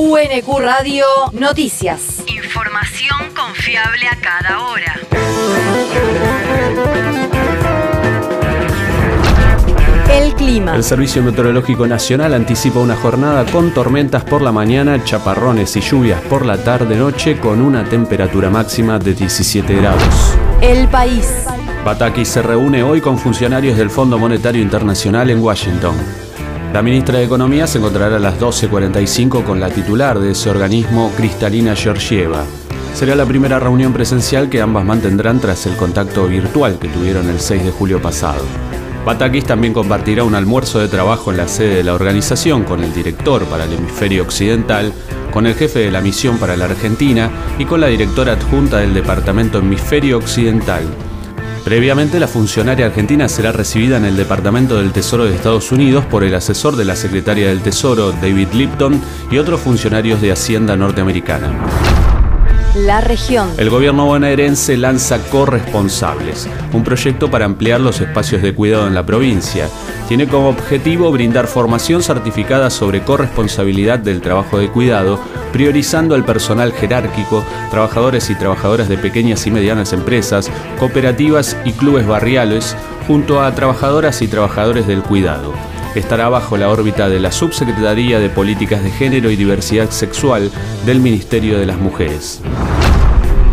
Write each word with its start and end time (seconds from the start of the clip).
UNQ 0.00 0.60
Radio 0.60 1.04
Noticias. 1.32 2.22
Información 2.28 3.34
confiable 3.34 4.06
a 4.06 4.14
cada 4.20 4.62
hora. 4.62 4.94
El 10.08 10.34
clima. 10.34 10.76
El 10.76 10.84
Servicio 10.84 11.20
Meteorológico 11.24 11.88
Nacional 11.88 12.34
anticipa 12.34 12.78
una 12.78 12.94
jornada 12.94 13.44
con 13.46 13.74
tormentas 13.74 14.22
por 14.22 14.40
la 14.40 14.52
mañana, 14.52 15.02
chaparrones 15.02 15.74
y 15.74 15.80
lluvias 15.80 16.20
por 16.22 16.46
la 16.46 16.62
tarde-noche 16.62 17.40
con 17.40 17.60
una 17.60 17.82
temperatura 17.82 18.50
máxima 18.50 19.00
de 19.00 19.14
17 19.14 19.74
grados. 19.74 20.38
El 20.60 20.86
país. 20.86 21.44
Bataki 21.84 22.24
se 22.24 22.40
reúne 22.40 22.84
hoy 22.84 23.00
con 23.00 23.18
funcionarios 23.18 23.76
del 23.76 23.90
Fondo 23.90 24.16
Monetario 24.16 24.62
Internacional 24.62 25.28
en 25.30 25.42
Washington. 25.42 26.27
La 26.72 26.82
ministra 26.82 27.18
de 27.18 27.24
Economía 27.24 27.66
se 27.66 27.78
encontrará 27.78 28.16
a 28.16 28.20
las 28.20 28.38
12.45 28.38 29.42
con 29.42 29.58
la 29.58 29.70
titular 29.70 30.18
de 30.18 30.32
ese 30.32 30.50
organismo, 30.50 31.10
Cristalina 31.16 31.74
Georgieva. 31.74 32.44
Será 32.92 33.14
la 33.14 33.24
primera 33.24 33.58
reunión 33.58 33.94
presencial 33.94 34.50
que 34.50 34.60
ambas 34.60 34.84
mantendrán 34.84 35.40
tras 35.40 35.64
el 35.64 35.76
contacto 35.76 36.26
virtual 36.28 36.78
que 36.78 36.88
tuvieron 36.88 37.30
el 37.30 37.40
6 37.40 37.64
de 37.64 37.70
julio 37.70 38.02
pasado. 38.02 38.44
Batakis 39.06 39.44
también 39.44 39.72
compartirá 39.72 40.24
un 40.24 40.34
almuerzo 40.34 40.78
de 40.78 40.88
trabajo 40.88 41.30
en 41.30 41.38
la 41.38 41.48
sede 41.48 41.76
de 41.76 41.84
la 41.84 41.94
organización 41.94 42.64
con 42.64 42.84
el 42.84 42.92
director 42.92 43.46
para 43.46 43.64
el 43.64 43.72
hemisferio 43.72 44.22
occidental, 44.22 44.92
con 45.32 45.46
el 45.46 45.54
jefe 45.54 45.78
de 45.78 45.90
la 45.90 46.02
misión 46.02 46.36
para 46.36 46.56
la 46.56 46.66
Argentina 46.66 47.30
y 47.58 47.64
con 47.64 47.80
la 47.80 47.86
directora 47.86 48.34
adjunta 48.34 48.76
del 48.76 48.92
Departamento 48.92 49.58
Hemisferio 49.60 50.18
Occidental. 50.18 50.82
Previamente, 51.64 52.18
la 52.18 52.28
funcionaria 52.28 52.86
argentina 52.86 53.28
será 53.28 53.52
recibida 53.52 53.96
en 53.96 54.04
el 54.04 54.16
Departamento 54.16 54.78
del 54.78 54.92
Tesoro 54.92 55.24
de 55.24 55.34
Estados 55.34 55.70
Unidos 55.70 56.04
por 56.06 56.24
el 56.24 56.34
asesor 56.34 56.76
de 56.76 56.84
la 56.84 56.96
Secretaria 56.96 57.48
del 57.48 57.60
Tesoro, 57.60 58.12
David 58.12 58.48
Lipton, 58.54 59.00
y 59.30 59.38
otros 59.38 59.60
funcionarios 59.60 60.20
de 60.20 60.32
Hacienda 60.32 60.76
norteamericana. 60.76 61.97
La 62.86 63.00
región. 63.00 63.50
El 63.56 63.70
gobierno 63.70 64.06
bonaerense 64.06 64.76
lanza 64.76 65.18
Corresponsables, 65.30 66.48
un 66.72 66.84
proyecto 66.84 67.28
para 67.28 67.44
ampliar 67.44 67.80
los 67.80 68.00
espacios 68.00 68.40
de 68.40 68.54
cuidado 68.54 68.86
en 68.86 68.94
la 68.94 69.04
provincia. 69.04 69.68
Tiene 70.06 70.28
como 70.28 70.50
objetivo 70.50 71.10
brindar 71.10 71.48
formación 71.48 72.02
certificada 72.02 72.70
sobre 72.70 73.02
corresponsabilidad 73.02 73.98
del 73.98 74.20
trabajo 74.20 74.58
de 74.58 74.68
cuidado, 74.68 75.18
priorizando 75.52 76.14
al 76.14 76.24
personal 76.24 76.72
jerárquico, 76.72 77.44
trabajadores 77.72 78.30
y 78.30 78.36
trabajadoras 78.36 78.88
de 78.88 78.98
pequeñas 78.98 79.44
y 79.48 79.50
medianas 79.50 79.92
empresas, 79.92 80.48
cooperativas 80.78 81.56
y 81.64 81.72
clubes 81.72 82.06
barriales, 82.06 82.76
junto 83.08 83.42
a 83.42 83.52
trabajadoras 83.56 84.22
y 84.22 84.28
trabajadores 84.28 84.86
del 84.86 85.02
cuidado 85.02 85.52
estará 85.98 86.28
bajo 86.28 86.56
la 86.56 86.70
órbita 86.70 87.08
de 87.08 87.20
la 87.20 87.32
Subsecretaría 87.32 88.18
de 88.18 88.30
Políticas 88.30 88.82
de 88.82 88.90
Género 88.90 89.30
y 89.30 89.36
Diversidad 89.36 89.90
Sexual 89.90 90.50
del 90.86 91.00
Ministerio 91.00 91.58
de 91.58 91.66
las 91.66 91.78
Mujeres. 91.78 92.40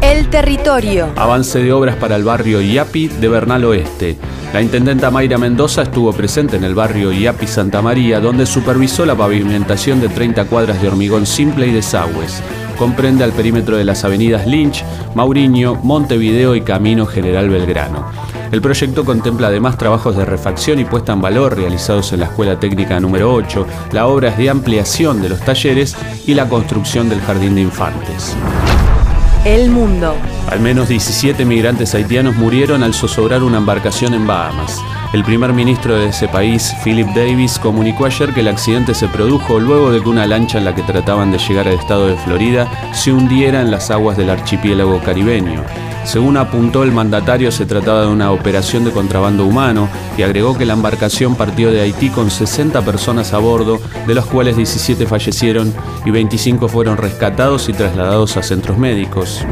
El 0.00 0.30
territorio. 0.30 1.10
Avance 1.16 1.58
de 1.58 1.72
obras 1.72 1.96
para 1.96 2.16
el 2.16 2.24
barrio 2.24 2.60
Iapi 2.60 3.08
de 3.08 3.28
Bernal 3.28 3.64
Oeste. 3.64 4.16
La 4.52 4.62
intendenta 4.62 5.10
Mayra 5.10 5.38
Mendoza 5.38 5.82
estuvo 5.82 6.12
presente 6.12 6.56
en 6.56 6.64
el 6.64 6.74
barrio 6.74 7.12
Iapi 7.12 7.46
Santa 7.46 7.82
María, 7.82 8.20
donde 8.20 8.46
supervisó 8.46 9.04
la 9.04 9.16
pavimentación 9.16 10.00
de 10.00 10.08
30 10.08 10.44
cuadras 10.46 10.80
de 10.80 10.88
hormigón 10.88 11.26
simple 11.26 11.66
y 11.66 11.72
desagües. 11.72 12.42
Comprende 12.78 13.24
al 13.24 13.32
perímetro 13.32 13.76
de 13.76 13.84
las 13.84 14.04
avenidas 14.04 14.46
Lynch, 14.46 14.84
Mauriño, 15.14 15.74
Montevideo 15.82 16.54
y 16.54 16.60
Camino 16.60 17.04
General 17.04 17.50
Belgrano. 17.50 18.06
El 18.50 18.62
proyecto 18.62 19.04
contempla 19.04 19.48
además 19.48 19.76
trabajos 19.76 20.16
de 20.16 20.24
refacción 20.24 20.78
y 20.78 20.84
puesta 20.84 21.12
en 21.12 21.20
valor 21.20 21.54
realizados 21.54 22.12
en 22.12 22.20
la 22.20 22.26
Escuela 22.26 22.58
Técnica 22.58 22.98
número 22.98 23.32
8, 23.34 23.66
las 23.92 24.04
obras 24.04 24.38
de 24.38 24.48
ampliación 24.48 25.20
de 25.20 25.28
los 25.28 25.40
talleres 25.40 25.94
y 26.26 26.32
la 26.32 26.48
construcción 26.48 27.10
del 27.10 27.20
Jardín 27.20 27.56
de 27.56 27.60
Infantes. 27.60 28.34
El 29.44 29.70
mundo. 29.70 30.14
Al 30.50 30.60
menos 30.60 30.88
17 30.88 31.44
migrantes 31.44 31.94
haitianos 31.94 32.36
murieron 32.36 32.82
al 32.82 32.94
zozobrar 32.94 33.42
una 33.42 33.58
embarcación 33.58 34.14
en 34.14 34.26
Bahamas. 34.26 34.80
El 35.12 35.24
primer 35.24 35.52
ministro 35.52 35.96
de 35.98 36.08
ese 36.08 36.26
país, 36.28 36.74
Philip 36.82 37.08
Davis, 37.08 37.58
comunicó 37.58 38.06
ayer 38.06 38.32
que 38.34 38.40
el 38.40 38.48
accidente 38.48 38.94
se 38.94 39.08
produjo 39.08 39.60
luego 39.60 39.90
de 39.90 40.02
que 40.02 40.08
una 40.08 40.26
lancha 40.26 40.58
en 40.58 40.64
la 40.64 40.74
que 40.74 40.82
trataban 40.82 41.30
de 41.30 41.38
llegar 41.38 41.68
al 41.68 41.74
estado 41.74 42.08
de 42.08 42.16
Florida 42.16 42.66
se 42.92 43.12
hundiera 43.12 43.60
en 43.60 43.70
las 43.70 43.90
aguas 43.90 44.16
del 44.16 44.30
archipiélago 44.30 45.00
caribeño. 45.02 45.64
Según 46.04 46.36
apuntó 46.36 46.82
el 46.82 46.92
mandatario, 46.92 47.52
se 47.52 47.66
trataba 47.66 48.02
de 48.02 48.08
una 48.08 48.32
operación 48.32 48.84
de 48.84 48.92
contrabando 48.92 49.44
humano 49.44 49.88
y 50.16 50.22
agregó 50.22 50.56
que 50.56 50.64
la 50.64 50.72
embarcación 50.72 51.34
partió 51.34 51.70
de 51.70 51.80
Haití 51.80 52.10
con 52.10 52.30
60 52.30 52.82
personas 52.82 53.32
a 53.32 53.38
bordo, 53.38 53.80
de 54.06 54.14
las 54.14 54.24
cuales 54.24 54.56
17 54.56 55.06
fallecieron 55.06 55.74
y 56.04 56.10
25 56.10 56.68
fueron 56.68 56.96
rescatados 56.96 57.68
y 57.68 57.72
trasladados 57.72 58.36
a 58.36 58.42
centros 58.42 58.78
médicos. 58.78 59.44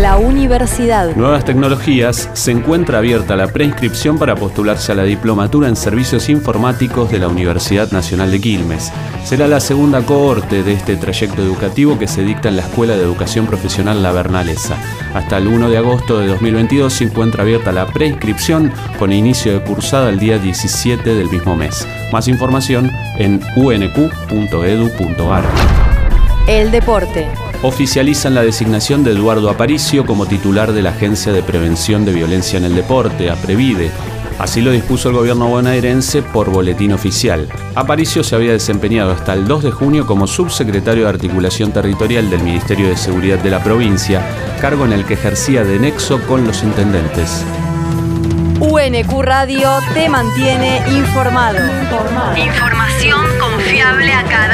La 0.00 0.16
universidad. 0.16 1.16
Nuevas 1.16 1.44
tecnologías. 1.44 2.30
Se 2.32 2.52
encuentra 2.52 2.98
abierta 2.98 3.34
la 3.34 3.48
preinscripción 3.48 4.16
para 4.16 4.36
postularse 4.36 4.92
a 4.92 4.94
la 4.94 5.02
diplomatura 5.02 5.66
en 5.66 5.74
servicios 5.74 6.28
informáticos 6.28 7.10
de 7.10 7.18
la 7.18 7.26
Universidad 7.26 7.90
Nacional 7.90 8.30
de 8.30 8.40
Quilmes. 8.40 8.92
Será 9.24 9.48
la 9.48 9.58
segunda 9.58 10.02
cohorte 10.02 10.62
de 10.62 10.74
este 10.74 10.94
trayecto 10.96 11.42
educativo 11.42 11.98
que 11.98 12.06
se 12.06 12.22
dicta 12.22 12.48
en 12.48 12.54
la 12.54 12.62
Escuela 12.62 12.94
de 12.94 13.02
Educación 13.02 13.46
Profesional 13.46 14.00
La 14.00 14.12
Bernalesa. 14.12 14.76
Hasta 15.14 15.38
el 15.38 15.48
1 15.48 15.68
de 15.68 15.78
agosto 15.78 16.20
de 16.20 16.28
2022 16.28 16.92
se 16.92 17.04
encuentra 17.04 17.42
abierta 17.42 17.72
la 17.72 17.86
preinscripción 17.86 18.72
con 19.00 19.12
inicio 19.12 19.52
de 19.52 19.64
cursada 19.64 20.10
el 20.10 20.20
día 20.20 20.38
17 20.38 21.12
del 21.12 21.28
mismo 21.28 21.56
mes. 21.56 21.88
Más 22.12 22.28
información 22.28 22.88
en 23.18 23.40
unq.edu.ar. 23.56 25.42
El 26.46 26.70
deporte 26.70 27.28
oficializan 27.62 28.34
la 28.34 28.42
designación 28.42 29.02
de 29.02 29.12
Eduardo 29.12 29.50
Aparicio 29.50 30.06
como 30.06 30.26
titular 30.26 30.72
de 30.72 30.82
la 30.82 30.90
Agencia 30.90 31.32
de 31.32 31.42
Prevención 31.42 32.04
de 32.04 32.12
Violencia 32.12 32.56
en 32.56 32.64
el 32.64 32.74
Deporte, 32.74 33.30
APREVIDE. 33.30 33.90
Así 34.38 34.60
lo 34.60 34.70
dispuso 34.70 35.08
el 35.08 35.16
gobierno 35.16 35.48
bonaerense 35.48 36.22
por 36.22 36.50
boletín 36.50 36.92
oficial. 36.92 37.48
Aparicio 37.74 38.22
se 38.22 38.36
había 38.36 38.52
desempeñado 38.52 39.10
hasta 39.10 39.32
el 39.32 39.48
2 39.48 39.64
de 39.64 39.70
junio 39.72 40.06
como 40.06 40.28
subsecretario 40.28 41.04
de 41.04 41.08
Articulación 41.08 41.72
Territorial 41.72 42.30
del 42.30 42.44
Ministerio 42.44 42.88
de 42.88 42.96
Seguridad 42.96 43.38
de 43.38 43.50
la 43.50 43.64
provincia, 43.64 44.22
cargo 44.60 44.84
en 44.84 44.92
el 44.92 45.04
que 45.04 45.14
ejercía 45.14 45.64
de 45.64 45.80
nexo 45.80 46.20
con 46.28 46.46
los 46.46 46.62
intendentes. 46.62 47.44
UNQ 48.60 49.22
Radio 49.22 49.70
te 49.94 50.08
mantiene 50.08 50.82
informado. 50.88 51.58
Información 52.36 53.20
confiable 53.40 53.57